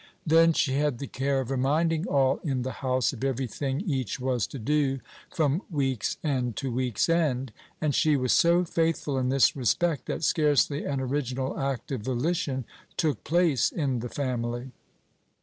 [0.25, 4.19] Then she had the care of reminding all in the house of every thing each
[4.19, 4.99] was to do
[5.31, 10.23] from week's end to week's end; and she was so faithful in this respect, that
[10.23, 12.65] scarcely an original act of volition
[12.97, 14.71] took place in the family.